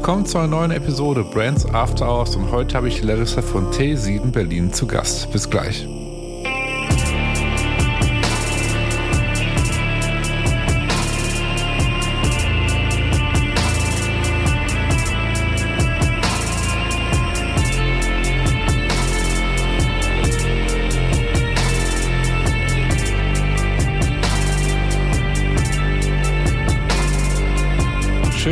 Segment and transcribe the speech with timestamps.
[0.00, 4.30] Willkommen zu einer neuen Episode Brands After Hours und heute habe ich Larissa von T7
[4.32, 5.30] Berlin zu Gast.
[5.30, 5.86] Bis gleich.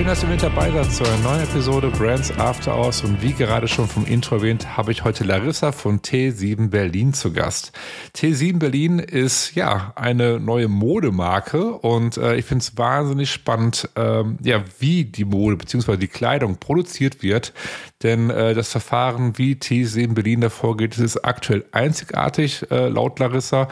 [0.08, 3.02] Dass ihr mit dabei seid zu einer neuen Episode Brands After Hours.
[3.02, 7.30] Und wie gerade schon vom Intro erwähnt, habe ich heute Larissa von T7 Berlin zu
[7.30, 7.72] Gast.
[8.16, 14.38] T7 Berlin ist ja eine neue Modemarke und äh, ich finde es wahnsinnig spannend, ähm,
[14.42, 15.98] ja, wie die Mode bzw.
[15.98, 17.52] die Kleidung produziert wird.
[18.02, 23.68] Denn äh, das Verfahren, wie T7 Berlin da vorgeht, ist aktuell einzigartig, äh, laut Larissa.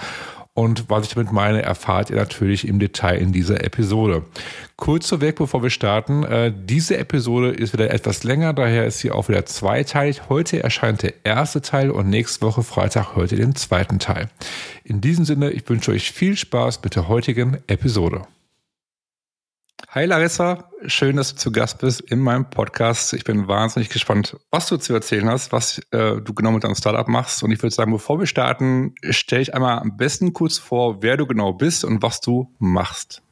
[0.56, 4.24] Und was ich damit meine, erfahrt ihr natürlich im Detail in dieser Episode.
[4.76, 9.10] Kurz vorweg, bevor wir starten, äh, diese Episode ist wieder etwas länger, daher ist sie
[9.10, 10.30] auch wieder zweiteilig.
[10.30, 14.30] Heute erscheint der erste Teil und nächste Woche Freitag heute den zweiten Teil.
[14.82, 18.22] In diesem Sinne, ich wünsche euch viel Spaß mit der heutigen Episode.
[19.90, 23.12] Hi Larissa, schön, dass du zu Gast bist in meinem Podcast.
[23.12, 26.74] Ich bin wahnsinnig gespannt, was du zu erzählen hast, was äh, du genau mit deinem
[26.74, 27.42] Startup machst.
[27.42, 31.16] Und ich würde sagen, bevor wir starten, stell ich einmal am besten kurz vor, wer
[31.16, 33.22] du genau bist und was du machst.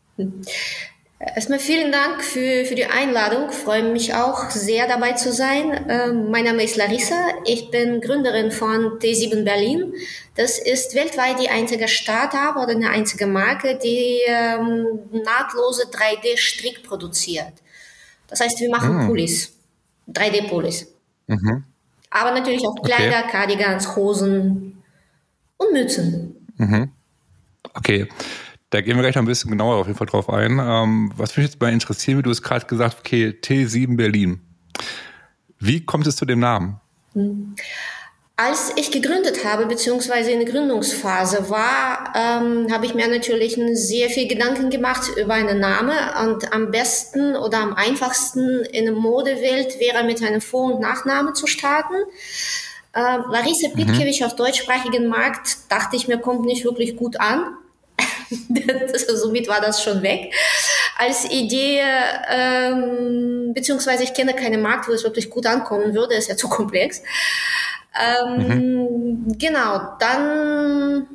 [1.25, 1.33] Hm.
[1.34, 3.48] Erstmal vielen Dank für, für die Einladung.
[3.50, 5.86] Ich freue mich auch sehr dabei zu sein.
[5.89, 7.17] Ähm, mein Name ist Larissa.
[7.44, 9.95] Ich bin Gründerin von T7 Berlin.
[10.36, 17.52] Das ist weltweit die einzige Startup oder eine einzige Marke, die ähm, nahtlose 3D-Strick produziert.
[18.28, 19.06] Das heißt, wir machen mhm.
[19.06, 19.52] Pullis,
[20.12, 20.89] 3D-Pullis.
[21.27, 21.64] Mhm.
[22.11, 23.30] Aber natürlich auch Kleider, okay.
[23.30, 24.83] Cardigans, Hosen
[25.56, 26.47] und Mützen.
[26.58, 26.91] Mhm.
[27.74, 28.08] Okay.
[28.74, 30.58] Da gehen wir gleich noch ein bisschen genauer auf jeden Fall drauf ein.
[30.58, 34.40] Ähm, was mich jetzt mal interessieren, wie du es gerade gesagt okay, T7 Berlin.
[35.61, 36.80] Wie kommt es zu dem Namen?
[37.12, 37.55] Hm.
[38.35, 44.11] Als ich gegründet habe, beziehungsweise in der Gründungsphase war, ähm, habe ich mir natürlich sehr
[44.11, 45.96] viel Gedanken gemacht über einen Namen
[46.27, 51.33] und am besten oder am einfachsten in der Modewelt wäre mit einem Vor- und Nachname
[51.35, 51.95] zu starten.
[52.92, 53.68] Ähm, Larissa.
[53.68, 54.27] Pitkewitsch mhm.
[54.27, 57.56] auf deutschsprachigen Markt, dachte ich mir, kommt nicht wirklich gut an.
[59.14, 60.34] somit war das schon weg.
[60.98, 61.83] Als Idee,
[62.30, 66.48] ähm, beziehungsweise ich kenne keinen Markt, wo es wirklich gut ankommen würde, ist ja zu
[66.48, 67.02] komplex.
[67.94, 69.39] Ähm, mhm.
[69.39, 71.06] Genau, dann,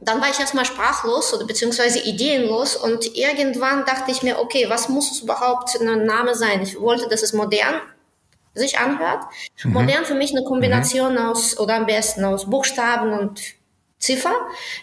[0.00, 4.88] dann war ich erstmal sprachlos oder beziehungsweise ideenlos und irgendwann dachte ich mir, okay, was
[4.88, 6.62] muss überhaupt ein Name sein?
[6.62, 7.80] Ich wollte, dass es modern
[8.54, 9.24] sich anhört.
[9.62, 9.72] Mhm.
[9.72, 11.18] Modern für mich eine Kombination mhm.
[11.18, 13.40] aus, oder am besten aus Buchstaben und
[13.98, 14.32] Ziffer.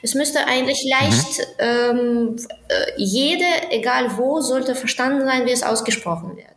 [0.01, 1.55] Es müsste eigentlich leicht, mhm.
[1.59, 2.35] ähm,
[2.67, 6.49] äh, jede, egal wo, sollte verstanden sein, wie es ausgesprochen wird.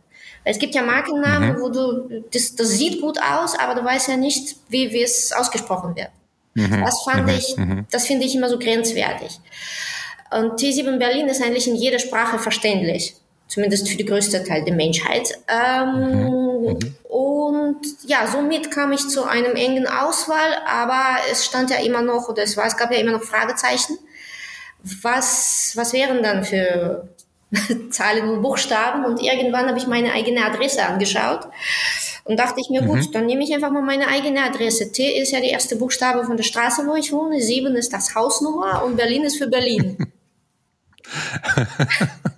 [0.43, 1.61] Weil es gibt ja Markennamen, mhm.
[1.61, 5.31] wo du, das, das sieht gut aus, aber du weißt ja nicht, wie, wie es
[5.31, 6.09] ausgesprochen wird.
[6.53, 6.83] Mhm.
[6.83, 7.29] Das fand mhm.
[7.29, 7.85] ich, mhm.
[7.91, 9.39] das finde ich immer so grenzwertig.
[10.31, 13.15] Und T7 Berlin ist eigentlich in jeder Sprache verständlich
[13.49, 15.37] zumindest für die größte Teil der Menschheit.
[15.47, 16.67] Ähm, mhm.
[16.69, 16.95] Mhm.
[17.03, 22.29] Und ja, somit kam ich zu einem engen Auswahl, aber es stand ja immer noch,
[22.29, 23.97] oder es, war, es gab ja immer noch Fragezeichen.
[25.01, 27.09] Was, was wären dann für
[27.89, 29.03] Zahlen und Buchstaben?
[29.03, 31.47] Und irgendwann habe ich meine eigene Adresse angeschaut
[32.23, 33.11] und dachte ich mir, gut, mhm.
[33.11, 34.91] dann nehme ich einfach mal meine eigene Adresse.
[34.91, 38.13] T ist ja die erste Buchstabe von der Straße, wo ich wohne, 7 ist das
[38.13, 39.97] Hausnummer und Berlin ist für Berlin.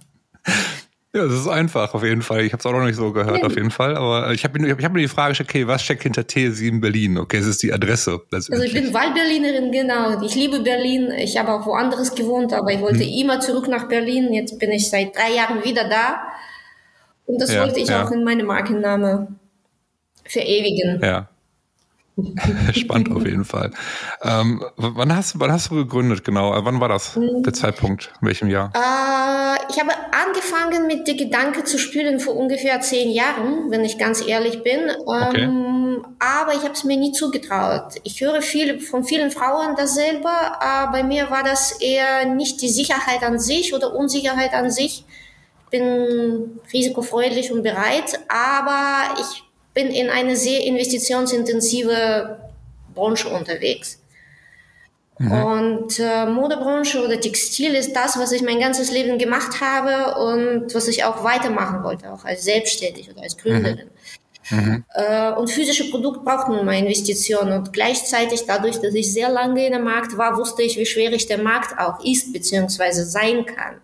[1.13, 2.45] Ja, das ist einfach, auf jeden Fall.
[2.45, 3.45] Ich habe es auch noch nicht so gehört, ja.
[3.45, 3.97] auf jeden Fall.
[3.97, 6.79] Aber ich habe mir, ich hab mir die Frage gestellt, okay, was steckt hinter T7
[6.79, 7.17] Berlin?
[7.17, 8.21] Okay, es ist die Adresse.
[8.31, 10.23] Also ich bin Wahlberlinerin, genau.
[10.23, 11.11] Ich liebe Berlin.
[11.17, 13.09] Ich habe auch woanders gewohnt, aber ich wollte hm.
[13.09, 14.31] immer zurück nach Berlin.
[14.31, 16.21] Jetzt bin ich seit drei Jahren wieder da.
[17.25, 18.05] Und das ja, wollte ich ja.
[18.05, 19.27] auch in meinem Markenname
[20.23, 21.01] verewigen.
[21.03, 21.27] Ja.
[22.73, 23.71] Spannend auf jeden Fall.
[24.21, 26.53] Ähm, wann, hast, wann hast du gegründet genau?
[26.53, 27.43] Äh, wann war das, hm.
[27.43, 28.11] der Zeitpunkt?
[28.21, 28.71] In welchem Jahr?
[28.75, 33.97] Äh, ich habe angefangen mit dem Gedanke zu spielen vor ungefähr zehn Jahren, wenn ich
[33.97, 34.91] ganz ehrlich bin.
[35.05, 35.43] Okay.
[35.43, 37.95] Ähm, aber ich habe es mir nie zugetraut.
[38.03, 40.27] Ich höre viel von vielen Frauen dasselbe.
[40.27, 45.05] Äh, bei mir war das eher nicht die Sicherheit an sich oder Unsicherheit an sich.
[45.69, 49.43] Bin risikofreudig und bereit, aber ich
[49.73, 52.37] bin in eine sehr investitionsintensive
[52.93, 53.99] Branche unterwegs.
[55.17, 55.31] Mhm.
[55.31, 60.73] Und äh, Modebranche oder Textil ist das, was ich mein ganzes Leben gemacht habe und
[60.73, 63.89] was ich auch weitermachen wollte, auch als Selbstständig oder als Gründerin.
[64.49, 64.57] Mhm.
[64.57, 64.83] Mhm.
[64.93, 69.71] Äh, und physische Produkte brauchten immer Investitionen und gleichzeitig dadurch, dass ich sehr lange in
[69.71, 73.75] der Markt war, wusste ich, wie schwierig der Markt auch ist beziehungsweise sein kann.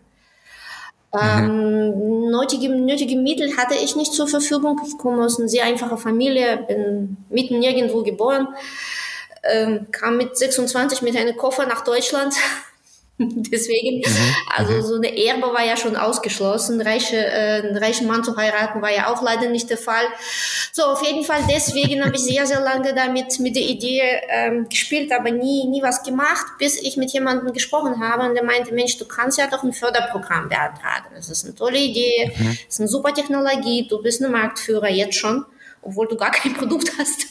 [1.13, 4.81] Ähm, nötige, nötige Mittel hatte ich nicht zur Verfügung.
[4.85, 8.49] Ich komme aus einer sehr einfachen Familie, bin mitten nirgendwo geboren,
[9.43, 12.33] ähm, kam mit 26 mit einem Koffer nach Deutschland
[13.51, 14.35] Deswegen, mhm.
[14.55, 14.81] also mhm.
[14.83, 16.79] so eine Erbe war ja schon ausgeschlossen.
[16.79, 20.05] Reiche, äh, einen reichen Mann zu heiraten war ja auch leider nicht der Fall.
[20.71, 24.69] So, auf jeden Fall, deswegen habe ich sehr, sehr lange damit mit der Idee ähm,
[24.69, 28.71] gespielt, aber nie, nie was gemacht, bis ich mit jemandem gesprochen habe und der meinte,
[28.71, 31.07] Mensch, du kannst ja doch ein Förderprogramm beantragen.
[31.15, 32.49] Das ist eine tolle Idee, mhm.
[32.67, 35.43] das ist eine super Technologie, du bist ein Marktführer jetzt schon,
[35.81, 37.25] obwohl du gar kein Produkt hast.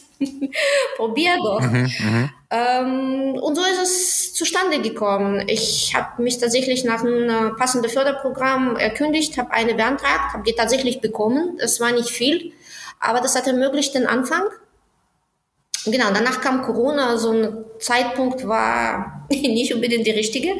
[0.97, 1.61] Probier doch.
[1.61, 5.45] Mhm, mhm, ähm, und so ist es zustande gekommen.
[5.49, 10.55] Ich habe mich tatsächlich nach einem äh, passenden Förderprogramm erkündigt, habe eine beantragt, habe die
[10.55, 11.59] tatsächlich bekommen.
[11.61, 12.53] Es war nicht viel,
[13.01, 14.45] aber das hat ermöglicht den Anfang.
[15.87, 20.55] Genau, danach kam Corona, so ein Zeitpunkt war nicht unbedingt die richtige,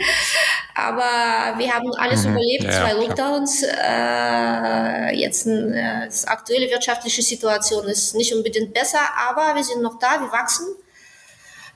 [0.75, 2.33] aber wir haben alles mhm.
[2.33, 3.63] überlebt, ja, zwei Lockdowns.
[3.63, 9.99] Äh, jetzt äh, die aktuelle wirtschaftliche Situation ist nicht unbedingt besser, aber wir sind noch
[9.99, 10.67] da, wir wachsen.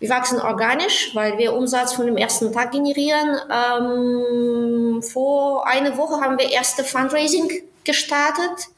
[0.01, 3.37] Wir wachsen organisch, weil wir Umsatz von dem ersten Tag generieren.
[3.49, 7.51] Ähm, vor einer Woche haben wir erste Fundraising
[7.85, 8.71] gestartet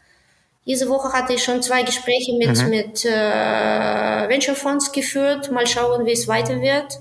[0.67, 2.71] diese Woche hatte ich schon zwei Gespräche mit, mhm.
[2.71, 5.51] mit äh, Venture Fonds geführt.
[5.51, 7.01] Mal schauen, wie es weiter wird.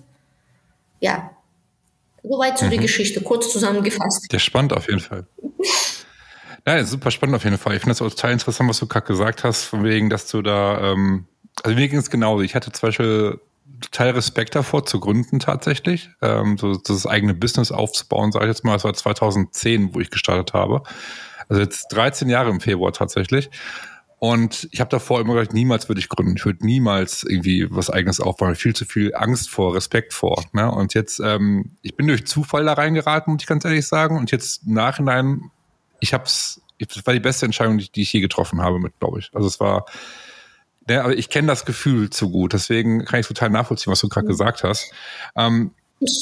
[1.00, 1.32] Ja,
[2.24, 2.72] soweit zu mhm.
[2.72, 4.32] der Geschichte, kurz zusammengefasst.
[4.32, 5.28] Der spannend auf jeden Fall.
[6.66, 7.76] Nein, super spannend auf jeden Fall.
[7.76, 10.42] Ich finde es auch total interessant, was du gerade gesagt hast, von wegen, dass du
[10.42, 11.26] da, ähm,
[11.64, 12.42] also mir ging es genauso.
[12.44, 13.40] Ich hatte zum Beispiel
[13.81, 18.63] total Respekt davor zu gründen tatsächlich, ähm, so das eigene Business aufzubauen, sage ich jetzt
[18.63, 18.74] mal.
[18.74, 20.83] Das war 2010, wo ich gestartet habe.
[21.50, 23.50] Also jetzt 13 Jahre im Februar tatsächlich.
[24.24, 26.36] Und ich habe davor immer gesagt, niemals würde ich gründen.
[26.38, 28.54] Ich würde niemals irgendwie was eigenes aufbauen.
[28.54, 30.44] Viel zu viel Angst vor, Respekt vor.
[30.54, 30.72] Ne?
[30.72, 34.19] Und jetzt, ähm, ich bin durch Zufall da reingeraten, muss ich ganz ehrlich sagen.
[34.19, 35.50] Und jetzt im Nachhinein,
[36.00, 39.00] ich habe es, das war die beste Entscheidung, die, die ich je getroffen habe, mit,
[39.00, 39.31] glaube ich.
[39.34, 39.86] Also es war,
[40.88, 42.54] ne, aber ich kenne das Gefühl zu gut.
[42.54, 44.31] Deswegen kann ich total nachvollziehen, was du gerade mhm.
[44.31, 44.92] gesagt hast.
[45.36, 45.72] Ähm,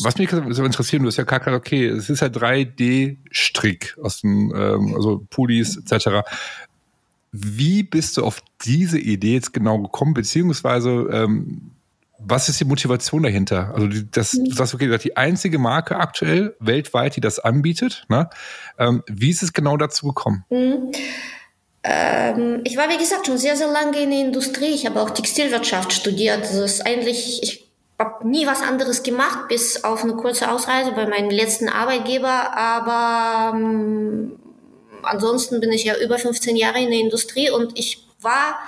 [0.04, 4.54] was mich so interessiert, du hast ja gerade okay, es ist ja 3D-Strick aus dem,
[4.54, 6.28] ähm, also Pullis etc.
[7.32, 11.72] Wie bist du auf diese Idee jetzt genau gekommen, beziehungsweise ähm,
[12.20, 13.74] was ist die Motivation dahinter?
[13.74, 18.06] Also das, du sagst, okay, die einzige Marke aktuell weltweit, die das anbietet.
[18.10, 18.30] Ne?
[18.78, 20.44] Ähm, wie ist es genau dazu gekommen?
[20.50, 20.92] Mhm.
[21.84, 24.74] Ähm, ich war, wie gesagt, schon sehr, sehr lange in der Industrie.
[24.74, 26.42] Ich habe auch Textilwirtschaft studiert.
[26.42, 31.08] Das ist eigentlich, ich habe nie was anderes gemacht, bis auf eine kurze Ausreise bei
[31.08, 32.56] meinem letzten Arbeitgeber.
[32.56, 34.40] Aber ähm,
[35.04, 38.60] ansonsten bin ich ja über 15 Jahre in der Industrie und ich war,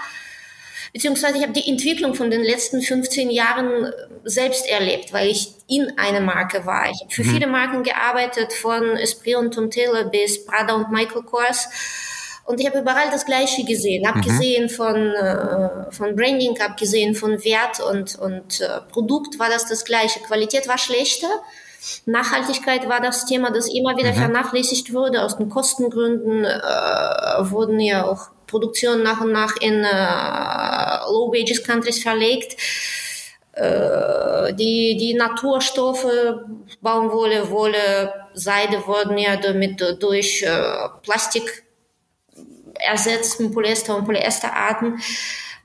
[0.93, 3.91] beziehungsweise ich habe die Entwicklung von den letzten 15 Jahren äh,
[4.23, 6.89] selbst erlebt, weil ich in einer Marke war.
[6.89, 7.31] Ich habe für mhm.
[7.31, 11.67] viele Marken gearbeitet, von Esprit und Tom Taylor bis Prada und Michael Kors
[12.45, 14.69] und ich habe überall das Gleiche gesehen, abgesehen mhm.
[14.69, 20.19] von, äh, von Branding, abgesehen von Wert und, und äh, Produkt war das das Gleiche.
[20.21, 21.29] Qualität war schlechter.
[22.05, 24.17] Nachhaltigkeit war das Thema, das immer wieder mhm.
[24.17, 25.23] vernachlässigt wurde.
[25.23, 26.49] Aus den Kostengründen äh,
[27.51, 32.57] wurden ja auch Produktionen nach und nach in äh, Low-Wages-Countries verlegt.
[33.54, 36.07] Äh, die, die Naturstoffe,
[36.81, 41.63] Baumwolle, Wolle, Seide wurden ja damit durch äh, Plastik
[42.80, 44.99] ersetzt mit Polyester und Polyesterarten.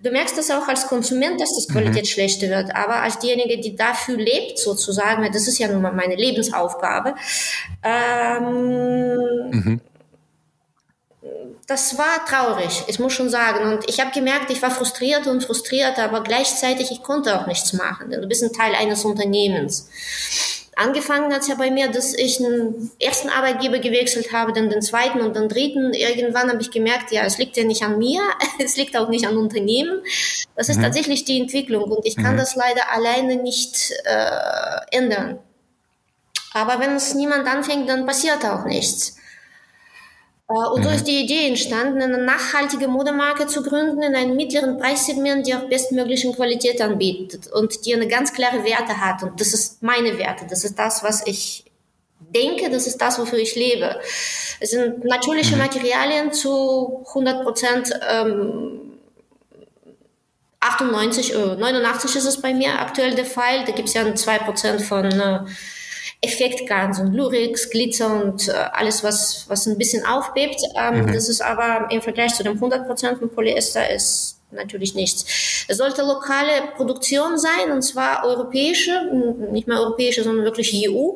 [0.00, 2.08] Du merkst das auch als Konsument, dass das Qualität mhm.
[2.08, 6.16] schlechter wird, aber als diejenige, die dafür lebt, sozusagen, das ist ja nun mal meine
[6.16, 7.14] Lebensaufgabe,
[7.82, 9.80] ähm, mhm.
[11.66, 13.72] das war traurig, ich muss schon sagen.
[13.72, 17.72] Und ich habe gemerkt, ich war frustriert und frustriert, aber gleichzeitig, ich konnte auch nichts
[17.72, 19.88] machen, denn du bist ein Teil eines Unternehmens.
[20.78, 24.82] Angefangen hat es ja bei mir, dass ich einen ersten Arbeitgeber gewechselt habe, dann den
[24.82, 25.94] zweiten und den dritten.
[25.94, 28.20] Irgendwann habe ich gemerkt, ja, es liegt ja nicht an mir,
[28.62, 30.02] es liegt auch nicht an Unternehmen.
[30.54, 30.82] Das ist mhm.
[30.82, 32.38] tatsächlich die Entwicklung und ich kann mhm.
[32.38, 35.38] das leider alleine nicht äh, ändern.
[36.52, 39.16] Aber wenn es niemand anfängt, dann passiert auch nichts.
[40.48, 40.94] Äh, und so mhm.
[40.94, 45.68] ist die Idee entstanden, eine nachhaltige Modemarke zu gründen in einem mittleren Preissegment, die auch
[45.68, 49.22] bestmöglichen Qualität anbietet und die eine ganz klare Werte hat.
[49.22, 50.46] Und das ist meine Werte.
[50.48, 51.64] Das ist das, was ich
[52.34, 54.00] denke, das ist das, wofür ich lebe.
[54.60, 55.62] Es sind natürliche mhm.
[55.62, 57.92] Materialien zu 100 Prozent.
[58.08, 58.82] Ähm,
[60.60, 63.64] 98, äh, 89 ist es bei mir aktuell der Fall.
[63.64, 65.10] Da gibt es ja 2% von
[66.20, 70.60] Effektgas und Lurex, Glitzer und äh, alles, was, was ein bisschen aufbebt.
[70.74, 71.12] Ähm, mhm.
[71.12, 75.64] Das ist aber im Vergleich zu dem 100% von Polyester ist natürlich nichts.
[75.68, 79.10] Es sollte lokale Produktion sein, und zwar europäische,
[79.50, 81.10] nicht mehr europäische, sondern wirklich EU.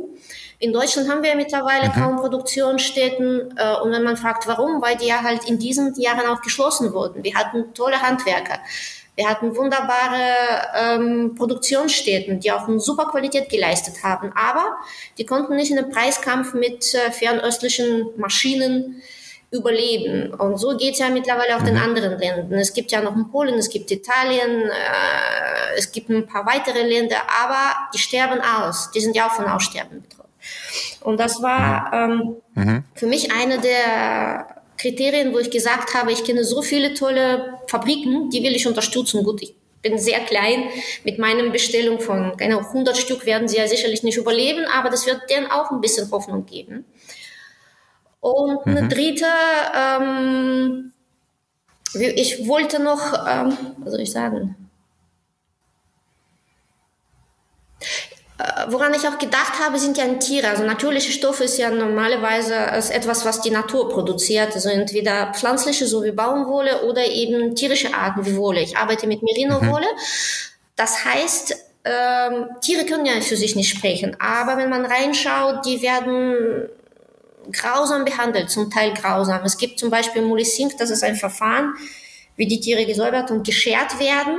[0.59, 1.93] In Deutschland haben wir mittlerweile mhm.
[1.93, 3.55] kaum Produktionsstätten.
[3.57, 6.93] Äh, und wenn man fragt, warum, weil die ja halt in diesen Jahren auch geschlossen
[6.93, 7.25] wurden.
[7.25, 8.59] Wir hatten tolle Handwerker.
[9.21, 10.33] Wir hatten wunderbare
[10.75, 14.33] ähm, Produktionsstätten, die auch eine super Qualität geleistet haben.
[14.35, 14.79] Aber
[15.19, 19.03] die konnten nicht in einem Preiskampf mit äh, fernöstlichen Maschinen
[19.51, 20.33] überleben.
[20.33, 21.67] Und so geht es ja mittlerweile auch mhm.
[21.67, 22.59] den anderen Ländern.
[22.59, 26.83] Es gibt ja noch in Polen, es gibt Italien, äh, es gibt ein paar weitere
[26.83, 28.91] Länder, aber die sterben aus.
[28.93, 30.31] Die sind ja auch von Aussterben betroffen.
[31.03, 32.85] Und das war ähm, mhm.
[32.95, 38.31] für mich eine der Kriterien, wo ich gesagt habe, ich kenne so viele tolle Fabriken,
[38.31, 39.23] die will ich unterstützen.
[39.23, 40.65] Gut, ich bin sehr klein.
[41.05, 45.07] Mit meinen Bestellungen von genau 100 Stück werden sie ja sicherlich nicht überleben, aber das
[45.07, 46.87] wird denen auch ein bisschen Hoffnung geben.
[48.21, 48.89] Und eine mhm.
[48.89, 49.27] dritte,
[49.77, 50.93] ähm,
[51.95, 54.57] ich wollte noch, ähm, was soll ich sagen?
[58.69, 60.49] Woran ich auch gedacht habe, sind ja Tiere.
[60.49, 64.55] Also natürliche Stoffe ist ja normalerweise etwas, was die Natur produziert.
[64.55, 68.61] Also entweder pflanzliche, so wie Baumwolle, oder eben tierische Arten wie Wolle.
[68.61, 69.87] Ich arbeite mit Merino-Wolle.
[69.87, 70.01] Mhm.
[70.77, 74.17] Das heißt, ähm, Tiere können ja für sich nicht sprechen.
[74.21, 76.69] Aber wenn man reinschaut, die werden
[77.53, 79.45] grausam behandelt, zum Teil grausam.
[79.45, 81.75] Es gibt zum Beispiel Mulisink, das ist ein Verfahren,
[82.37, 84.39] wie die Tiere gesäubert und geschert werden.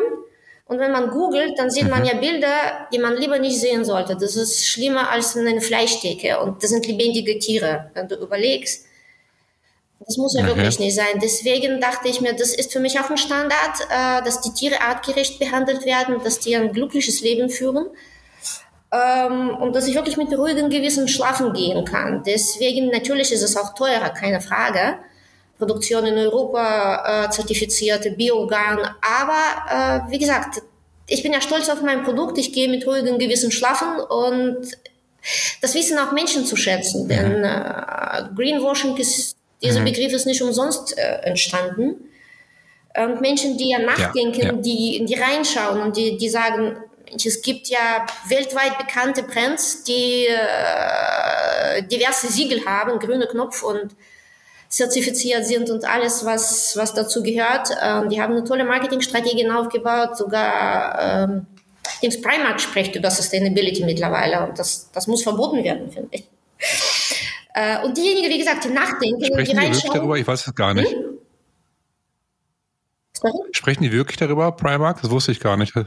[0.71, 2.05] Und wenn man googelt, dann sieht man mhm.
[2.05, 4.15] ja Bilder, die man lieber nicht sehen sollte.
[4.15, 6.39] Das ist schlimmer als eine Fleischtheke.
[6.39, 8.85] Und das sind lebendige Tiere, wenn du überlegst.
[9.99, 10.55] Das muss ja okay.
[10.55, 11.19] wirklich nicht sein.
[11.21, 14.79] Deswegen dachte ich mir, das ist für mich auch ein Standard, äh, dass die Tiere
[14.79, 17.87] artgerecht behandelt werden, dass die ein glückliches Leben führen
[18.93, 22.23] ähm, und dass ich wirklich mit ruhigem Gewissen schlafen gehen kann.
[22.25, 24.99] Deswegen natürlich ist es auch teurer, keine Frage.
[25.61, 28.79] Produktion in Europa, äh, zertifizierte Biogarn.
[29.01, 30.63] Aber äh, wie gesagt,
[31.07, 32.39] ich bin ja stolz auf mein Produkt.
[32.39, 34.71] Ich gehe mit ruhigem Gewissen schlafen und
[35.61, 37.03] das wissen auch Menschen zu schätzen.
[37.03, 37.09] Mhm.
[37.09, 39.85] Denn äh, Greenwashing ist, dieser mhm.
[39.85, 42.09] Begriff ist nicht umsonst äh, entstanden.
[42.97, 44.53] Und Menschen, die ja nachdenken, ja, ja.
[44.53, 46.77] Die, die reinschauen und die, die sagen,
[47.13, 53.95] es gibt ja weltweit bekannte Brands, die äh, diverse Siegel haben, grüne Knopf und
[54.71, 57.69] zertifiziert sind und alles, was, was dazu gehört.
[57.83, 61.45] Ähm, die haben eine tolle Marketingstrategien aufgebaut, sogar ähm,
[62.01, 66.23] Dings Primark spricht über Sustainability mittlerweile und das, das muss verboten werden, finde ich.
[67.53, 70.17] Äh, und diejenigen, wie gesagt, die nachdenken, Sprechen die, die wirklich darüber?
[70.17, 70.89] Ich weiß es gar nicht.
[70.89, 71.17] Hm?
[73.51, 75.01] Sprechen die wirklich darüber, Primark?
[75.01, 75.75] Das wusste ich gar nicht.
[75.75, 75.83] Äh,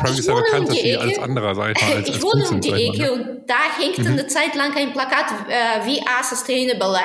[0.00, 2.98] Prime ist ja bekannt, dass sie als anderer Seite als, Ich wohne um die Ecke
[2.98, 3.12] ne?
[3.12, 4.06] und da hängt mhm.
[4.06, 6.98] eine Zeit lang ein Plakat äh, wie are sustainable.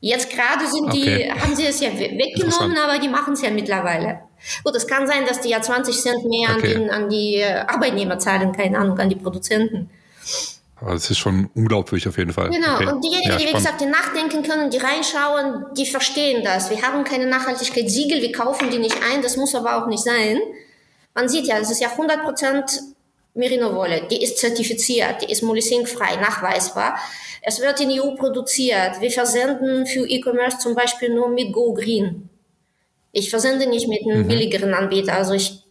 [0.00, 4.20] Jetzt gerade sind die, haben sie es ja weggenommen, aber die machen es ja mittlerweile.
[4.62, 6.74] Gut, es kann sein, dass die ja 20 Cent mehr okay.
[6.74, 9.90] an, den, an die äh, Arbeitnehmer zahlen, keine Ahnung, an die Produzenten.
[10.78, 12.50] Aber das ist schon unglaublich auf jeden Fall.
[12.50, 12.86] Genau, okay.
[12.86, 16.68] und diejenigen, ja, die, wie gesagt, die nachdenken können, die reinschauen, die verstehen das.
[16.68, 20.38] Wir haben keine Nachhaltigkeitssiegel, wir kaufen die nicht ein, das muss aber auch nicht sein.
[21.14, 22.78] Man sieht ja, es ist ja 100%
[23.36, 26.98] Merino-Wolle, die ist zertifiziert, die ist Molesink-frei, nachweisbar.
[27.42, 29.00] Es wird in EU produziert.
[29.00, 32.28] Wir versenden für E-Commerce zum Beispiel nur mit Go Green.
[33.12, 34.28] Ich versende nicht mit einem mhm.
[34.28, 35.14] billigeren Anbieter.
[35.14, 35.62] Also ich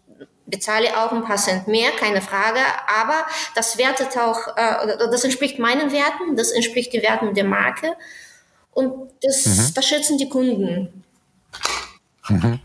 [0.45, 5.59] bezahle auch ein paar Cent mehr, keine Frage, aber das wertet auch, äh, das entspricht
[5.59, 7.93] meinen Werten, das entspricht den Werten der Marke
[8.71, 9.71] und das, mhm.
[9.73, 11.03] das schätzen die Kunden.
[12.29, 12.59] Mhm.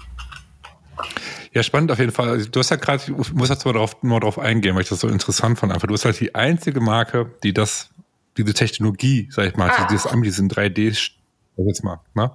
[1.53, 2.29] Ja, spannend auf jeden Fall.
[2.29, 4.89] Also, du hast ja gerade, ich muss jetzt mal darauf, nur darauf eingehen, weil ich
[4.89, 5.73] das so interessant fand.
[5.73, 7.91] Einfach, du bist halt die einzige Marke, die das,
[8.37, 9.87] diese Technologie, sag ich mal, ah.
[9.91, 11.11] dieses diesen 3D,
[11.57, 12.33] jetzt mal, ne?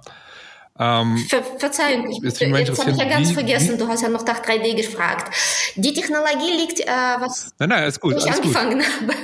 [0.78, 3.78] Ähm, Ver Verzeihung, ich, jetzt habe ich ja ganz wie, vergessen, wie?
[3.78, 5.34] du hast ja noch nach 3D gefragt.
[5.74, 6.86] Die Technologie liegt, äh,
[7.18, 8.86] was nein, nein, ist gut, ich angefangen gut.
[8.86, 9.14] habe.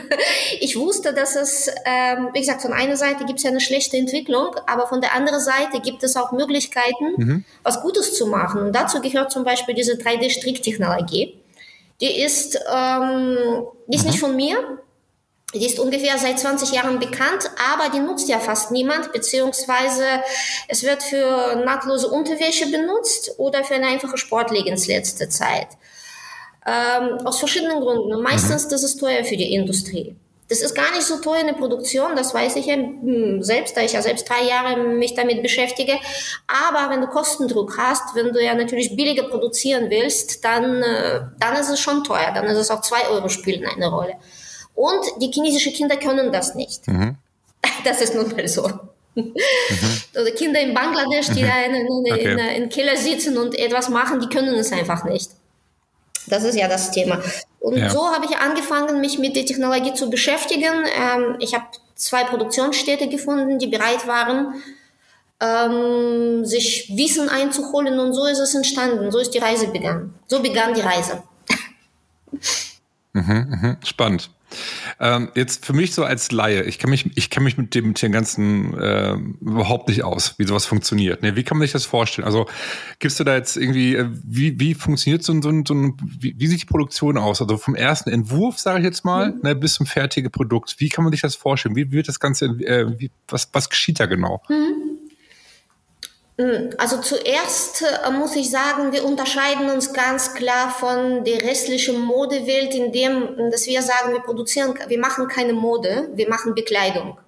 [0.61, 3.97] Ich wusste, dass es, ähm, wie gesagt, von einer Seite gibt es ja eine schlechte
[3.97, 7.45] Entwicklung, aber von der anderen Seite gibt es auch Möglichkeiten, mhm.
[7.63, 8.63] was Gutes zu machen.
[8.63, 11.35] Und dazu gehört zum Beispiel diese 3D-Stricktechnologie.
[12.01, 13.37] Die ist, ähm,
[13.89, 14.11] die ist mhm.
[14.11, 14.57] nicht von mir,
[15.55, 20.05] die ist ungefähr seit 20 Jahren bekannt, aber die nutzt ja fast niemand, beziehungsweise
[20.69, 25.69] es wird für nahtlose Unterwäsche benutzt oder für eine einfache Sportleggings letzte Zeit.
[26.67, 28.23] Ähm, aus verschiedenen Gründen.
[28.23, 28.71] Meistens, mhm.
[28.71, 30.17] das ist teuer für die Industrie.
[30.49, 33.75] Das ist gar nicht so teuer in der Produktion, das weiß ich ja hm, selbst,
[33.75, 35.95] da ich ja selbst drei Jahre mich damit beschäftige.
[36.47, 41.57] Aber wenn du Kostendruck hast, wenn du ja natürlich billiger produzieren willst, dann, äh, dann
[41.57, 42.33] ist es schon teuer.
[42.35, 44.17] Dann ist es auch zwei Euro spielen eine Rolle.
[44.75, 46.87] Und die chinesischen Kinder können das nicht.
[46.89, 47.17] Mhm.
[47.85, 48.69] Das ist nun mal so.
[49.15, 49.35] Mhm.
[50.15, 51.47] Also Kinder in Bangladesch, die mhm.
[51.47, 52.57] da in, in, okay.
[52.57, 55.31] in Keller sitzen und etwas machen, die können es einfach nicht.
[56.29, 57.21] Das ist ja das Thema.
[57.61, 57.91] Und ja.
[57.91, 60.85] so habe ich angefangen, mich mit der Technologie zu beschäftigen.
[60.97, 64.63] Ähm, ich habe zwei Produktionsstädte gefunden, die bereit waren,
[65.41, 69.11] ähm, sich Wissen einzuholen und so ist es entstanden.
[69.11, 70.15] So ist die Reise begann.
[70.27, 71.23] So begann die Reise.
[73.13, 74.31] Mhm, mhm, spannend.
[75.01, 77.89] Ähm, jetzt für mich so als Laie, ich kenne mich, ich kenne mich mit dem,
[77.89, 81.23] mit dem ganzen äh, überhaupt nicht aus, wie sowas funktioniert.
[81.23, 81.37] Ne?
[81.37, 82.27] Wie kann man sich das vorstellen?
[82.27, 82.47] Also
[82.99, 85.97] gibst du da jetzt irgendwie, äh, wie, wie funktioniert so ein, so ein, so ein
[86.01, 87.41] wie, wie sieht die Produktion aus?
[87.41, 89.41] Also vom ersten Entwurf, sage ich jetzt mal, mhm.
[89.43, 90.77] ne, bis zum fertigen Produkt.
[90.79, 91.77] Wie kann man sich das vorstellen?
[91.77, 94.43] Wie wird das Ganze, äh, wie, was, was geschieht da genau?
[94.49, 94.92] Mhm.
[96.39, 102.01] Hm, also zuerst äh, muss ich sagen, wir unterscheiden uns ganz klar von der restlichen
[102.01, 107.19] Modewelt, indem dass wir sagen, wir produzieren, wir machen keine Mode, wir machen Bekleidung.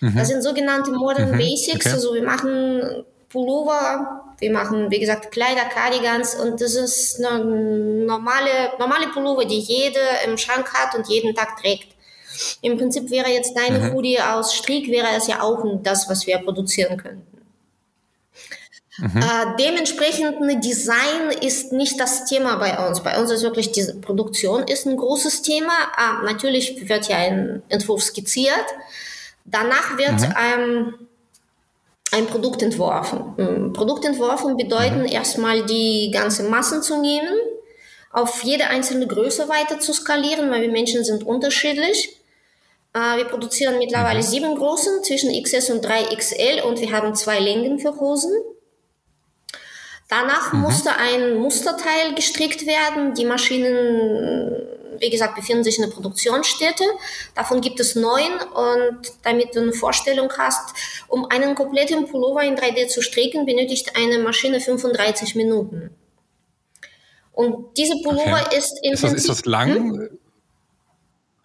[0.00, 0.16] Mhm.
[0.16, 1.38] Das sind sogenannte Modern mhm.
[1.38, 1.94] Basics, okay.
[1.94, 8.78] also wir machen Pullover, wir machen, wie gesagt, Kleider, Cardigans und das ist eine normale,
[8.78, 11.88] normale Pullover, die jeder im Schrank hat und jeden Tag trägt.
[12.62, 13.92] Im Prinzip wäre jetzt deine mhm.
[13.92, 17.33] Hoodie aus Strick, wäre es ja auch das, was wir produzieren könnten.
[18.98, 19.16] Mhm.
[19.16, 23.02] Äh, dementsprechend Design ist nicht das Thema bei uns.
[23.02, 25.72] Bei uns ist wirklich die Produktion ist ein großes Thema.
[25.98, 28.64] Äh, natürlich wird ja ein Entwurf skizziert.
[29.44, 30.34] Danach wird mhm.
[30.38, 30.94] ähm,
[32.12, 33.34] ein Produkt entworfen.
[33.38, 35.06] Ähm, Produkt entworfen bedeuten mhm.
[35.06, 37.34] erstmal die ganze Massen zu nehmen,
[38.12, 42.16] auf jede einzelne Größe weiter zu skalieren, weil wir Menschen sind unterschiedlich.
[42.94, 44.22] Äh, wir produzieren mittlerweile mhm.
[44.22, 48.32] sieben Großen zwischen XS und 3XL und wir haben zwei Längen für Hosen.
[50.14, 50.60] Danach mhm.
[50.60, 53.14] musste ein Musterteil gestrickt werden.
[53.14, 54.54] Die Maschinen,
[55.00, 56.84] wie gesagt, befinden sich in der Produktionsstätte.
[57.34, 58.32] Davon gibt es neun.
[58.54, 60.72] Und damit du eine Vorstellung hast,
[61.08, 65.90] um einen kompletten Pullover in 3D zu stricken, benötigt eine Maschine 35 Minuten.
[67.32, 68.58] Und diese Pullover okay.
[68.58, 69.74] ist im ist das, ist das lang?
[69.74, 70.18] Hm?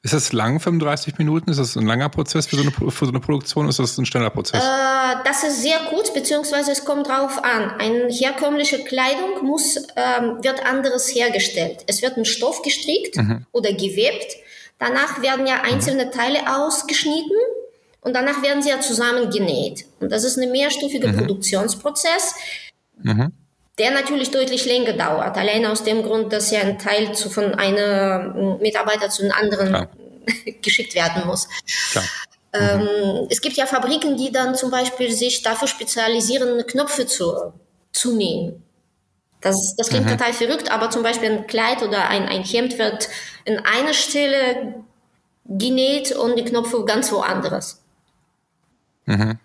[0.01, 1.51] Ist das lang, 35 Minuten?
[1.51, 3.67] Ist das ein langer Prozess für so eine, für so eine Produktion?
[3.67, 4.63] Ist das ein schneller Prozess?
[4.63, 7.71] Äh, das ist sehr kurz, beziehungsweise es kommt drauf an.
[7.79, 11.83] Eine herkömmliche Kleidung muss, ähm, wird anderes hergestellt.
[11.88, 13.45] Es wird ein Stoff gestrickt mhm.
[13.51, 14.35] oder gewebt.
[14.77, 16.12] Danach werden ja einzelne mhm.
[16.12, 17.38] Teile ausgeschnitten
[17.99, 19.85] und danach werden sie ja zusammengenäht.
[19.99, 21.17] Und das ist ein mehrstufiger mhm.
[21.17, 22.35] Produktionsprozess.
[23.03, 23.33] Mhm
[23.80, 25.38] der natürlich deutlich länger dauert.
[25.38, 29.68] Allein aus dem Grund, dass ja ein Teil zu, von einem Mitarbeiter zu einem anderen
[29.70, 29.89] Klar.
[30.62, 31.48] geschickt werden muss.
[32.52, 33.28] Ähm, mhm.
[33.30, 37.54] Es gibt ja Fabriken, die dann zum Beispiel sich dafür spezialisieren, Knöpfe zu,
[37.94, 38.63] zu nähen.
[39.42, 40.18] Das, das klingt mhm.
[40.18, 43.08] total verrückt, aber zum Beispiel ein Kleid oder ein, ein Hemd wird
[43.46, 44.84] in einer Stelle
[45.46, 47.82] genäht und die Knöpfe ganz woanders.
[49.06, 49.39] Mhm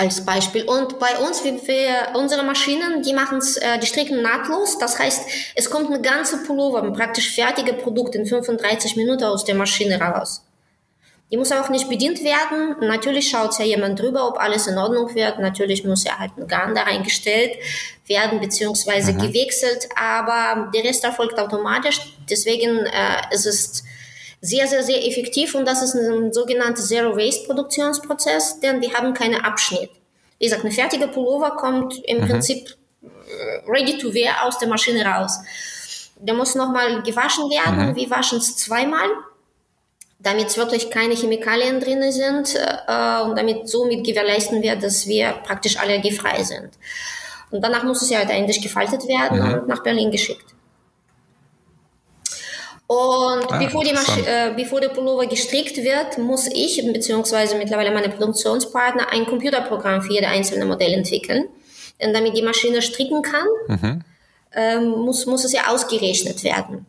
[0.00, 0.64] als Beispiel.
[0.64, 4.78] Und bei uns, wie wir, unsere Maschinen, die machen es, äh, die stricken nahtlos.
[4.78, 9.44] Das heißt, es kommt eine ganze Pullover, ein praktisch fertige Produkt in 35 Minuten aus
[9.44, 10.42] der Maschine raus.
[11.30, 12.76] Die muss auch nicht bedient werden.
[12.80, 15.38] Natürlich schaut ja jemand drüber, ob alles in Ordnung wird.
[15.38, 17.52] Natürlich muss ja halt ein Garn da reingestellt
[18.06, 19.18] werden, beziehungsweise mhm.
[19.18, 19.86] gewechselt.
[19.94, 22.00] Aber der Rest erfolgt automatisch.
[22.28, 23.84] Deswegen äh, ist es
[24.40, 29.90] sehr, sehr, sehr effektiv und das ist ein sogenannter Zero-Waste-Produktionsprozess, denn wir haben keinen Abschnitt.
[30.38, 32.28] Wie gesagt, eine fertige Pullover kommt im mhm.
[32.28, 32.70] Prinzip
[33.02, 35.38] äh, ready to wear aus der Maschine raus.
[36.16, 37.90] Der muss nochmal gewaschen werden.
[37.90, 37.96] Mhm.
[37.96, 39.08] Wir waschen es zweimal,
[40.18, 45.76] damit wirklich keine Chemikalien drin sind äh, und damit somit gewährleisten wir, dass wir praktisch
[45.76, 46.70] allergiefrei sind.
[47.50, 49.54] Und danach muss es ja halt eigentlich gefaltet werden mhm.
[49.54, 50.54] und nach Berlin geschickt.
[52.90, 58.08] Und ah, bevor, die äh, bevor der Pullover gestrickt wird, muss ich beziehungsweise mittlerweile meine
[58.08, 61.44] Produktionspartner ein Computerprogramm für jede einzelne Modell entwickeln.
[62.00, 64.00] Denn damit die Maschine stricken kann, mhm.
[64.56, 66.84] ähm, muss, muss es ja ausgerechnet werden.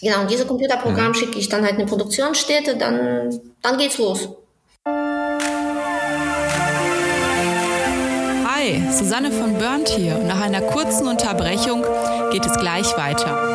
[0.00, 1.14] Genau, und dieses Computerprogramm mhm.
[1.14, 4.30] schicke ich dann halt in eine Produktionsstätte, dann, dann geht's los.
[8.46, 10.16] Hi, Susanne von Burnt hier.
[10.16, 11.84] Und nach einer kurzen Unterbrechung
[12.32, 13.54] geht es gleich weiter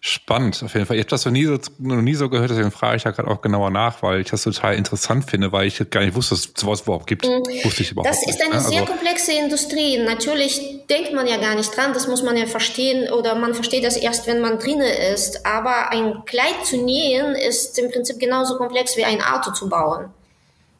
[0.00, 0.96] Spannend, auf jeden Fall.
[0.96, 3.30] Ich habe das noch nie, so, noch nie so gehört, deswegen frage ich da gerade
[3.30, 6.46] auch genauer nach, weil ich das total interessant finde, weil ich gar nicht wusste, dass
[6.46, 7.26] es sowas überhaupt gibt.
[7.26, 7.42] Mhm.
[7.64, 9.98] Wusste ich überhaupt Das ist eine nicht, sehr also, komplexe Industrie.
[9.98, 13.84] Natürlich denkt man ja gar nicht dran, das muss man ja verstehen oder man versteht
[13.84, 15.46] das erst, wenn man drinne ist.
[15.46, 20.10] Aber ein Kleid zu nähen ist im Prinzip genauso komplex wie ein Auto zu bauen.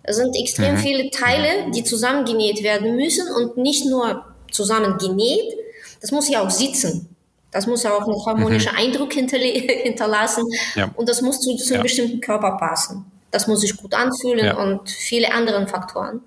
[0.02, 0.78] Es sind extrem mhm.
[0.78, 5.54] viele Teile, die zusammengenäht werden müssen und nicht nur zusammen genäht,
[6.00, 7.11] das muss ja auch sitzen.
[7.52, 8.78] Das muss ja auch einen harmonischen mhm.
[8.78, 10.90] Eindruck hinterlassen ja.
[10.94, 11.82] und das muss zu, zu einem ja.
[11.82, 13.04] bestimmten Körper passen.
[13.30, 14.56] Das muss sich gut anfühlen ja.
[14.56, 16.20] und viele andere Faktoren.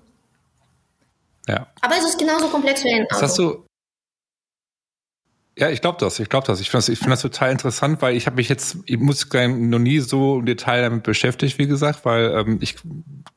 [1.48, 1.66] Ja.
[1.80, 3.08] Aber es ist genauso komplex wie ein Auto.
[3.10, 3.65] Das hast du,
[5.58, 6.60] ja, ich glaube das, ich glaube das.
[6.60, 9.20] Ich finde das, ich find das total interessant, weil ich habe mich jetzt, ich muss
[9.20, 12.76] sagen, noch nie so im Detail damit beschäftigt, wie gesagt, weil ähm, ich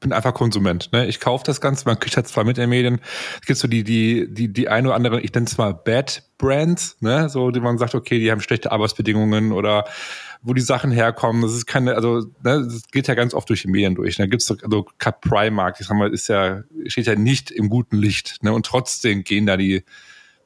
[0.01, 0.91] bin einfach Konsument.
[0.91, 1.07] Ne?
[1.07, 2.99] Ich kaufe das Ganze, man kriegt das zwar mit in den Medien,
[3.39, 6.23] es gibt so die, die, die, die eine oder andere, ich nenne es mal Bad
[6.37, 7.29] Brands, ne?
[7.29, 9.85] so, die man sagt, okay, die haben schlechte Arbeitsbedingungen oder
[10.41, 11.41] wo die Sachen herkommen.
[11.41, 14.17] Das ist keine, also ne, das geht ja ganz oft durch die Medien durch.
[14.17, 14.29] Da ne?
[14.29, 18.43] gibt's also Cut Primark, ich sag mal, ist ja, steht ja nicht im guten Licht.
[18.43, 18.51] Ne?
[18.51, 19.83] Und trotzdem gehen da die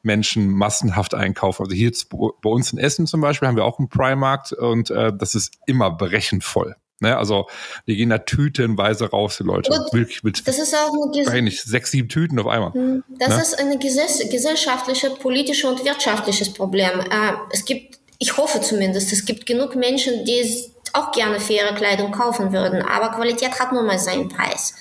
[0.04, 1.63] Menschen massenhaft einkaufen.
[1.63, 5.12] Also hier bei uns in Essen zum Beispiel haben wir auch einen Primarkt und äh,
[5.16, 6.76] das ist immer berechend voll.
[7.04, 7.18] Ne?
[7.18, 7.48] Also
[7.88, 9.72] die gehen da tütenweise raus, die Leute.
[9.72, 10.94] Gut, Wirklich mit das ist auch
[11.28, 12.74] eine sechs, sieben Tüten auf einmal.
[12.74, 13.42] Hm, das ne?
[13.42, 17.00] ist ein gesellschaftliches, politisches und wirtschaftliches Problem.
[17.00, 22.12] Äh, es gibt, ich hoffe zumindest, es gibt genug Menschen, die auch gerne faire Kleidung
[22.12, 24.74] kaufen würden, aber Qualität hat nun mal seinen Preis.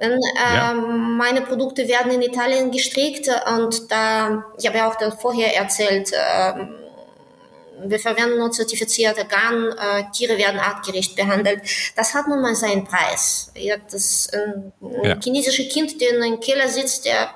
[0.00, 0.74] Denn, äh, ja.
[0.74, 6.52] Meine Produkte werden in Italien gestrickt und da, ich habe ja auch vorher erzählt, äh,
[7.84, 11.62] wir verwenden nur zertifizierte Garn, äh, Tiere werden artgerecht behandelt.
[11.96, 13.52] Das hat nun mal seinen Preis.
[13.54, 15.16] Ja, das, ein, ein ja.
[15.22, 17.30] chinesisches Kind, der in einem Keller sitzt, der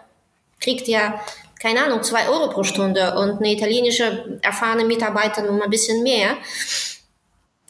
[0.61, 1.21] kriegt ja,
[1.61, 6.37] keine Ahnung, zwei Euro pro Stunde und eine italienische erfahrene Mitarbeiter nur ein bisschen mehr.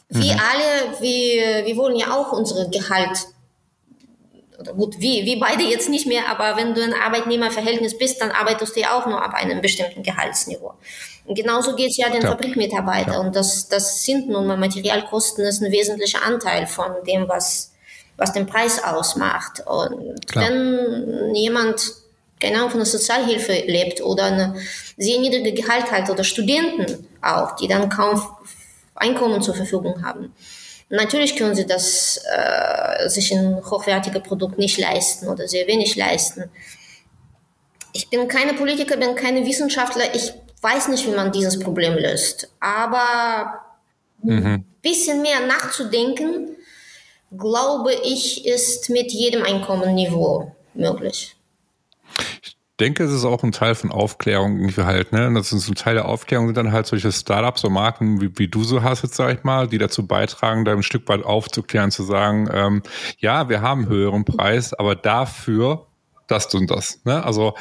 [0.09, 0.39] Wir mhm.
[0.39, 3.27] alle, wir, wir wollen ja auch unsere Gehalt
[4.63, 8.31] oder gut, wie, wie beide jetzt nicht mehr, aber wenn du ein Arbeitnehmerverhältnis bist, dann
[8.31, 10.73] arbeitest du ja auch nur ab einem bestimmten Gehaltsniveau.
[11.25, 12.29] Und genauso geht es ja den ja.
[12.29, 13.13] Fabrikmitarbeitern.
[13.13, 13.19] Ja.
[13.19, 17.73] Und das, das sind nun mal Materialkosten, das ist ein wesentlicher Anteil von dem, was,
[18.17, 19.61] was den Preis ausmacht.
[19.65, 20.49] Und Klar.
[20.49, 21.93] wenn jemand
[22.39, 24.55] genau von der Sozialhilfe lebt oder eine
[24.97, 28.21] sehr niedrige Gehalt hat oder Studenten auch, die dann kaum
[28.95, 30.33] Einkommen zur Verfügung haben,
[30.93, 36.51] Natürlich können sie das äh, sich ein hochwertiges Produkt nicht leisten oder sehr wenig leisten.
[37.93, 40.13] Ich bin keine Politiker, bin keine Wissenschaftler.
[40.13, 42.47] Ich weiß nicht, wie man dieses Problem löst.
[42.59, 43.59] Aber
[44.21, 44.45] mhm.
[44.45, 46.57] ein bisschen mehr nachzudenken,
[47.35, 51.35] glaube ich, ist mit jedem Einkommenniveau möglich
[52.83, 55.27] denke, es ist auch ein Teil von Aufklärung irgendwie halt, ne?
[55.27, 58.37] Und das ist ein Teil der Aufklärung sind dann halt solche Startups, so Marken, wie,
[58.37, 61.23] wie du so hast jetzt, sag ich mal, die dazu beitragen, da ein Stück weit
[61.23, 62.83] aufzuklären, zu sagen, ähm,
[63.19, 65.87] ja, wir haben höheren Preis, aber dafür
[66.27, 67.01] das und das.
[67.05, 67.23] Ne?
[67.23, 67.53] Also,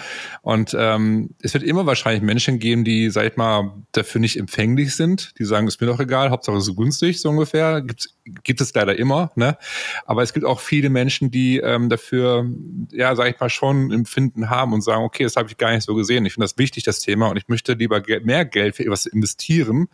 [0.42, 4.94] und ähm, es wird immer wahrscheinlich Menschen geben, die, sag ich mal, dafür nicht empfänglich
[4.94, 7.82] sind, die sagen, ist mir doch egal, Hauptsache es ist günstig, so ungefähr.
[7.82, 8.10] Gibt,
[8.44, 9.56] gibt es leider immer, ne?
[10.06, 12.46] Aber es gibt auch viele Menschen, die ähm, dafür,
[12.90, 15.84] ja, sag ich mal, schon Empfinden haben und sagen, okay, das habe ich gar nicht
[15.84, 16.24] so gesehen.
[16.26, 19.88] Ich finde das wichtig, das Thema, und ich möchte lieber mehr Geld für etwas investieren.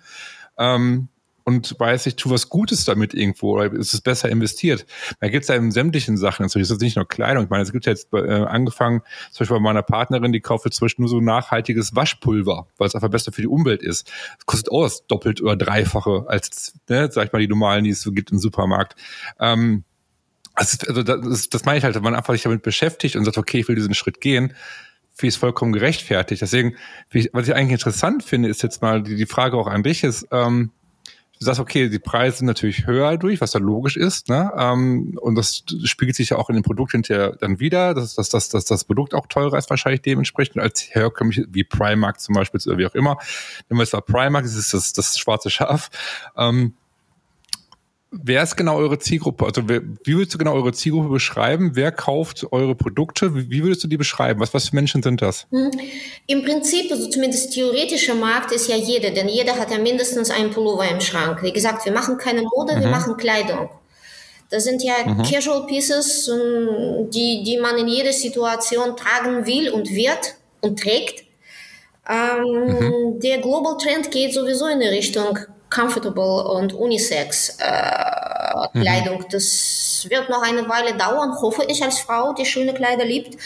[0.58, 1.08] Ähm,
[1.48, 4.84] und weiß, ich tue was Gutes damit irgendwo oder ist es besser investiert.
[5.18, 6.42] Da gibt es ja in sämtlichen Sachen.
[6.42, 7.44] Also es ist nicht nur Kleidung.
[7.44, 9.00] Ich meine, es gibt ja jetzt äh, angefangen,
[9.32, 12.94] zum Beispiel bei meiner Partnerin, die kauft zum Beispiel nur so nachhaltiges Waschpulver, weil es
[12.94, 14.12] einfach besser für die Umwelt ist.
[14.36, 17.90] Das kostet auch das doppelt oder dreifache als, ne, sag ich mal, die normalen, die
[17.90, 18.94] es so gibt im Supermarkt.
[19.40, 19.84] Ähm,
[20.52, 23.60] also, das, das meine ich halt, wenn man einfach sich damit beschäftigt und sagt, okay,
[23.60, 24.52] ich will diesen Schritt gehen,
[25.16, 26.42] wie es vollkommen gerechtfertigt.
[26.42, 26.76] Deswegen,
[27.32, 30.26] was ich eigentlich interessant finde, ist jetzt mal die, die Frage auch an dich ist,
[30.30, 30.72] ähm,
[31.38, 34.52] du sagst, okay, die Preise sind natürlich höher durch, was da logisch ist, ne?
[34.56, 38.28] Ähm, und das spiegelt sich ja auch in dem Produkt hinterher dann wieder, dass, dass,
[38.28, 42.60] dass, dass das Produkt auch teurer ist wahrscheinlich dementsprechend als herkömmlich, wie Primark zum Beispiel
[42.66, 43.18] oder wie auch immer.
[43.68, 45.90] Wenn wir es mal Primark, das ist das, das schwarze Schaf.
[46.36, 46.74] Ähm,
[48.10, 49.44] Wer ist genau eure Zielgruppe?
[49.44, 51.72] Also wer, wie würdest du genau eure Zielgruppe beschreiben?
[51.74, 53.34] Wer kauft eure Produkte?
[53.34, 54.40] Wie, wie würdest du die beschreiben?
[54.40, 55.46] Was, was für Menschen sind das?
[55.50, 55.70] Hm.
[56.26, 60.50] Im Prinzip, also zumindest theoretischer Markt ist ja jeder, denn jeder hat ja mindestens einen
[60.50, 61.42] Pullover im Schrank.
[61.42, 62.80] Wie gesagt, wir machen keine Mode, mhm.
[62.80, 63.68] wir machen Kleidung.
[64.50, 65.22] Das sind ja mhm.
[65.24, 66.30] Casual Pieces,
[67.12, 71.24] die, die man in jeder Situation tragen will und wird und trägt.
[72.08, 73.20] Ähm, mhm.
[73.20, 75.38] Der Global Trend geht sowieso in die Richtung
[75.70, 78.80] comfortable und Unisex äh, mhm.
[78.80, 79.18] Kleidung.
[79.18, 79.26] Mhm.
[79.30, 83.36] Das wird noch eine Weile dauern, hoffe ich als Frau, die schöne Kleider liebt.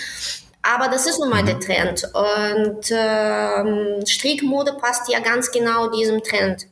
[0.63, 1.47] Aber das ist nun mal mhm.
[1.47, 2.05] der Trend.
[2.15, 6.67] Und ähm, Strickmode passt ja ganz genau diesem Trend,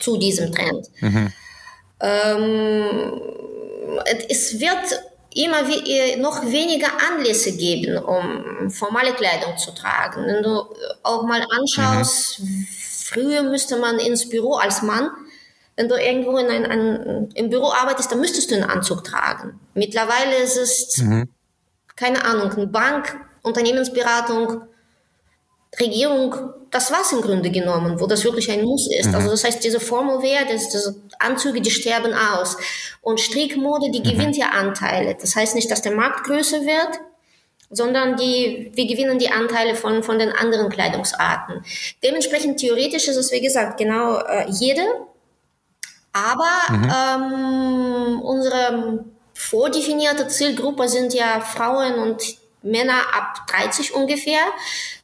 [0.00, 0.88] zu diesem Trend.
[1.00, 1.32] Mhm.
[2.00, 3.20] Ähm,
[4.28, 5.02] es wird
[5.34, 10.26] immer wie, noch weniger Anlässe geben, um formale Kleidung zu tragen.
[10.26, 10.64] Wenn du
[11.02, 12.66] auch mal anschaust, mhm
[13.12, 15.10] Früher müsste man ins Büro als Mann,
[15.76, 19.58] wenn du irgendwo in ein, ein, im Büro arbeitest, dann müsstest du einen Anzug tragen.
[19.74, 21.28] Mittlerweile ist es, mhm.
[21.96, 24.62] keine Ahnung, eine Bank, Unternehmensberatung,
[25.80, 26.34] Regierung,
[26.70, 29.08] das war's im Grunde genommen, wo das wirklich ein Muss ist.
[29.08, 29.14] Mhm.
[29.14, 32.56] Also das heißt, diese Formal Wear, das, diese Anzüge, die sterben aus.
[33.00, 34.04] Und Strickmode, die mhm.
[34.04, 35.16] gewinnt ja Anteile.
[35.18, 37.00] Das heißt nicht, dass der Markt größer wird,
[37.72, 41.64] sondern die, wir gewinnen die Anteile von, von den anderen Kleidungsarten.
[42.04, 44.82] Dementsprechend theoretisch ist es, wie gesagt, genau äh, jede.
[46.12, 46.92] Aber mhm.
[46.94, 49.04] ähm, unsere
[49.34, 52.22] vordefinierte Zielgruppe sind ja Frauen und
[52.62, 54.42] Männer ab 30 ungefähr.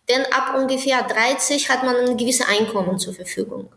[0.09, 3.71] Denn ab ungefähr 30 hat man ein gewisses Einkommen zur Verfügung.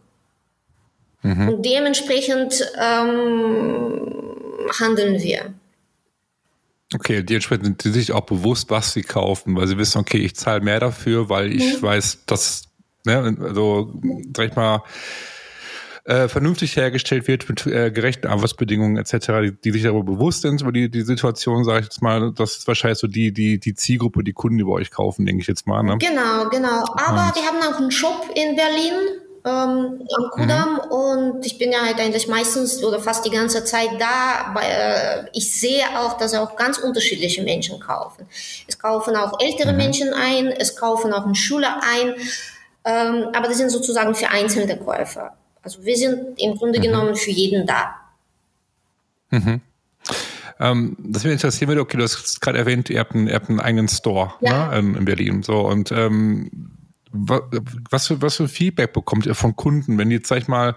[1.21, 1.49] Mhm.
[1.49, 5.53] Und dementsprechend ähm, handeln wir.
[6.93, 10.35] Okay, dementsprechend sind sie sich auch bewusst, was sie kaufen, weil sie wissen, okay, ich
[10.35, 11.81] zahle mehr dafür, weil ich mhm.
[11.83, 12.63] weiß, dass,
[13.05, 13.93] ne, also,
[14.35, 14.83] sag ich mal,
[16.03, 20.61] äh, vernünftig hergestellt wird mit äh, gerechten Arbeitsbedingungen etc., die, die, sich darüber bewusst sind,
[20.61, 23.75] über die, die Situation, sage ich jetzt mal, das ist wahrscheinlich so die, die, die
[23.75, 25.83] Zielgruppe, die Kunden, die bei euch kaufen, denke ich jetzt mal.
[25.83, 25.97] Ne?
[25.99, 26.83] Genau, genau.
[26.95, 27.35] Aber Und.
[27.35, 30.91] wir haben auch einen Shop in Berlin, ähm, am Kudamm mhm.
[30.91, 34.53] und ich bin ja halt eigentlich meistens oder fast die ganze Zeit da.
[34.53, 38.27] Weil, äh, ich sehe auch, dass auch ganz unterschiedliche Menschen kaufen.
[38.67, 39.77] Es kaufen auch ältere mhm.
[39.77, 42.13] Menschen ein, es kaufen auch Schüler ein,
[42.85, 45.35] ähm, aber das sind sozusagen für einzelne Käufer.
[45.63, 46.83] Also wir sind im Grunde mhm.
[46.83, 47.95] genommen für jeden da.
[49.31, 49.61] Mhm.
[50.59, 53.49] Ähm, das würde interessieren würde, okay, du hast gerade erwähnt, ihr habt einen, ihr habt
[53.49, 54.67] einen eigenen Store ja.
[54.67, 55.41] ne, in, in Berlin.
[55.41, 56.71] So, und ähm,
[57.11, 60.75] was für, was für Feedback bekommt ihr von Kunden, wenn jetzt, sag ich mal,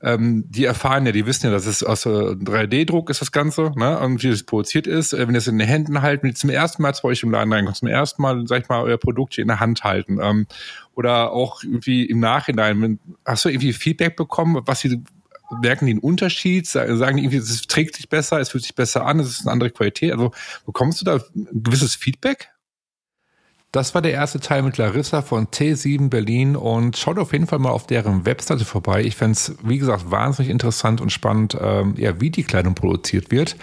[0.00, 3.72] ähm, die erfahren ja, die wissen ja, dass es aus äh, 3D-Druck ist das Ganze,
[3.74, 3.98] ne?
[3.98, 6.36] Und wie das produziert ist, äh, wenn ihr es in den Händen halten, wenn ihr
[6.36, 8.98] zum ersten Mal zu euch im Laden reinkommt, zum ersten Mal, sag ich mal, euer
[8.98, 10.46] Produkt hier in der Hand halten, ähm,
[10.94, 15.02] oder auch irgendwie im Nachhinein, wenn, hast du irgendwie Feedback bekommen, was sie
[15.62, 19.18] merken die einen Unterschied, sagen irgendwie, es trägt sich besser, es fühlt sich besser an,
[19.18, 20.12] es ist eine andere Qualität.
[20.12, 20.32] Also
[20.66, 22.50] bekommst du da ein gewisses Feedback?
[23.70, 27.58] Das war der erste Teil mit Larissa von T7 Berlin und schaut auf jeden Fall
[27.58, 29.02] mal auf deren Webseite vorbei.
[29.02, 33.30] Ich fände es, wie gesagt, wahnsinnig interessant und spannend, ähm, ja, wie die Kleidung produziert
[33.30, 33.56] wird.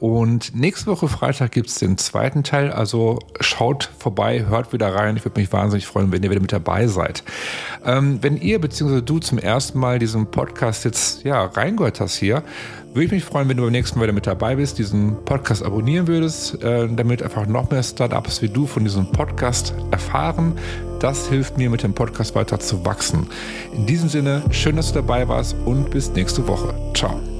[0.00, 5.16] Und nächste Woche Freitag gibt es den zweiten Teil, also schaut vorbei, hört wieder rein.
[5.16, 7.22] Ich würde mich wahnsinnig freuen, wenn ihr wieder mit dabei seid.
[7.84, 9.00] Ähm, wenn ihr bzw.
[9.00, 12.42] du zum ersten Mal diesen Podcast jetzt ja, reingehört hast hier,
[12.94, 15.64] würde ich mich freuen, wenn du beim nächsten Mal wieder mit dabei bist, diesen Podcast
[15.64, 20.54] abonnieren würdest, äh, damit einfach noch mehr Startups wie du von diesem Podcast erfahren.
[21.00, 23.26] Das hilft mir, mit dem Podcast weiter zu wachsen.
[23.74, 26.74] In diesem Sinne, schön, dass du dabei warst und bis nächste Woche.
[26.94, 27.31] Ciao.